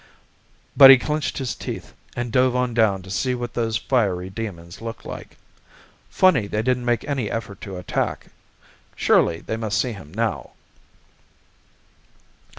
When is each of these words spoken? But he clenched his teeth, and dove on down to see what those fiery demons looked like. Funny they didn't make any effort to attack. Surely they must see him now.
But 0.75 0.89
he 0.89 0.97
clenched 0.97 1.37
his 1.37 1.53
teeth, 1.53 1.93
and 2.15 2.31
dove 2.31 2.55
on 2.55 2.73
down 2.73 3.03
to 3.03 3.11
see 3.11 3.35
what 3.35 3.53
those 3.53 3.77
fiery 3.77 4.31
demons 4.31 4.81
looked 4.81 5.05
like. 5.05 5.37
Funny 6.09 6.47
they 6.47 6.63
didn't 6.63 6.85
make 6.85 7.07
any 7.07 7.29
effort 7.29 7.61
to 7.61 7.77
attack. 7.77 8.25
Surely 8.95 9.41
they 9.41 9.57
must 9.57 9.77
see 9.79 9.91
him 9.91 10.11
now. 10.11 10.53